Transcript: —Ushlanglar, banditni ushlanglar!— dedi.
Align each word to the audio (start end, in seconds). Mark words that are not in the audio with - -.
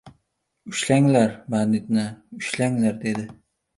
—Ushlanglar, 0.71 1.29
banditni 1.55 2.07
ushlanglar!— 2.41 2.97
dedi. 3.05 3.29